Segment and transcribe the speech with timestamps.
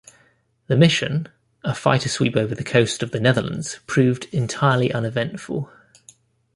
[0.65, 1.29] The mission,
[1.63, 5.71] a fighter sweep over the coast of the Netherlands, proved entirely uneventful.